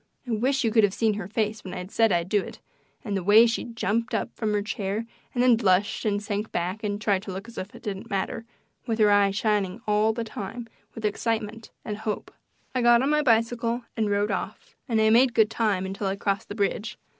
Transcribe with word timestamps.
I 0.27 0.31
wish 0.31 0.63
you 0.63 0.71
could 0.71 0.83
have 0.83 0.95
seen 0.95 1.13
her 1.13 1.27
face 1.27 1.63
when 1.63 1.75
I 1.75 1.85
said 1.85 2.11
I'd 2.11 2.27
do 2.27 2.41
it, 2.41 2.59
and 3.05 3.15
the 3.15 3.21
way 3.23 3.45
she 3.45 3.65
jumped 3.65 4.15
up 4.15 4.33
from 4.35 4.51
the 4.51 4.63
chair 4.63 5.05
and 5.31 5.43
then 5.43 5.55
blushed 5.55 6.05
and 6.05 6.19
sank 6.23 6.51
back 6.51 6.83
and 6.83 6.99
tried 6.99 7.21
to 7.21 7.31
look 7.31 7.47
as 7.47 7.55
if 7.59 7.75
it 7.75 7.83
didn't 7.83 8.09
matter 8.09 8.43
with 8.87 8.97
her 8.97 9.11
eyes 9.11 9.35
shining 9.35 9.79
all 9.85 10.11
the 10.11 10.23
time 10.23 10.65
with 10.95 11.05
excitement 11.05 11.69
and 11.85 11.97
hope. 11.97 12.31
I 12.73 12.81
got 12.81 13.03
on 13.03 13.11
my 13.11 13.21
bicycle 13.21 13.83
and 13.95 14.09
rode 14.09 14.31
off, 14.31 14.75
and 14.89 14.99
I 14.99 15.11
made 15.11 15.35
good 15.35 15.51
time 15.51 15.85
until 15.85 16.07
I 16.07 16.15
crossed 16.15 16.49
the 16.49 16.55
bridge. 16.55 16.97